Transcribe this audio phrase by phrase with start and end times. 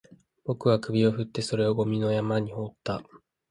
[0.45, 3.03] 僕は首を振って、それをゴミの山に放った